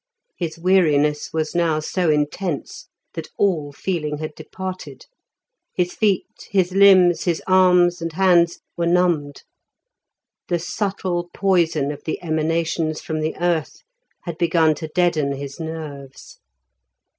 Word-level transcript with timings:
His 0.35 0.57
weariness 0.57 1.31
was 1.31 1.53
now 1.53 1.79
so 1.79 2.09
intense 2.09 2.87
that 3.13 3.27
all 3.37 3.71
feeling 3.71 4.17
had 4.17 4.33
departed. 4.33 5.05
His 5.75 5.93
feet, 5.93 6.25
his 6.49 6.71
limbs, 6.73 7.25
his 7.25 7.39
arms, 7.45 8.01
and 8.01 8.11
hands 8.13 8.61
were 8.75 8.87
numbed. 8.87 9.43
The 10.47 10.57
subtle 10.57 11.29
poison 11.35 11.91
of 11.91 12.03
the 12.05 12.19
emanations 12.23 12.99
from 12.99 13.19
the 13.19 13.37
earth 13.39 13.83
had 14.23 14.39
begun 14.39 14.73
to 14.81 14.87
deaden 14.87 15.33
his 15.33 15.59
nerves. 15.59 16.39